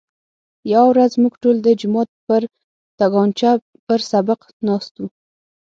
[0.73, 2.41] یوه ورځ موږ ټول د جومات پر
[2.99, 3.51] تنګاچه
[3.87, 5.07] پر سبق ناست وو.